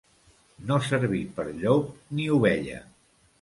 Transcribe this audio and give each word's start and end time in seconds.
No 0.71 0.77
servir 0.87 1.19
per 1.35 1.45
llop 1.59 1.93
ni 2.21 2.27
ovella. 2.39 2.81